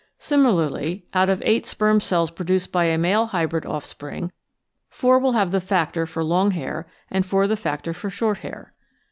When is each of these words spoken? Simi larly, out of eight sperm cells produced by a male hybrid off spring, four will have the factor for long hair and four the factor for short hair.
Simi 0.17 0.49
larly, 0.49 1.03
out 1.13 1.29
of 1.29 1.43
eight 1.45 1.67
sperm 1.67 1.99
cells 1.99 2.31
produced 2.31 2.71
by 2.71 2.85
a 2.85 2.97
male 2.97 3.27
hybrid 3.27 3.67
off 3.67 3.85
spring, 3.85 4.31
four 4.89 5.19
will 5.19 5.33
have 5.33 5.51
the 5.51 5.61
factor 5.61 6.07
for 6.07 6.23
long 6.23 6.49
hair 6.49 6.87
and 7.11 7.23
four 7.23 7.45
the 7.45 7.55
factor 7.55 7.93
for 7.93 8.09
short 8.09 8.39
hair. 8.39 8.73